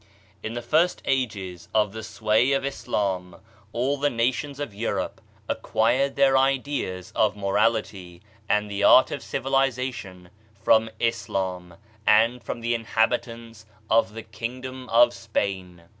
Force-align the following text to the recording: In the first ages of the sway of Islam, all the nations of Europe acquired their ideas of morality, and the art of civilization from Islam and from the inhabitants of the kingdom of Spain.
In 0.41 0.55
the 0.55 0.63
first 0.63 1.03
ages 1.05 1.69
of 1.75 1.91
the 1.93 2.01
sway 2.01 2.53
of 2.53 2.65
Islam, 2.65 3.35
all 3.71 3.97
the 3.97 4.09
nations 4.09 4.59
of 4.59 4.73
Europe 4.73 5.21
acquired 5.47 6.15
their 6.15 6.35
ideas 6.39 7.13
of 7.15 7.35
morality, 7.37 8.23
and 8.49 8.67
the 8.71 8.83
art 8.83 9.11
of 9.11 9.21
civilization 9.21 10.31
from 10.63 10.89
Islam 10.99 11.75
and 12.07 12.41
from 12.43 12.61
the 12.61 12.73
inhabitants 12.73 13.67
of 13.91 14.15
the 14.15 14.23
kingdom 14.23 14.89
of 14.89 15.13
Spain. 15.13 15.83